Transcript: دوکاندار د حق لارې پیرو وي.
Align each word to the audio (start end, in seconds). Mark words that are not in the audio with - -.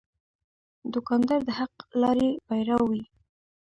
دوکاندار 0.93 1.39
د 1.45 1.49
حق 1.59 1.73
لارې 2.01 2.29
پیرو 2.47 2.79
وي. 2.89 3.03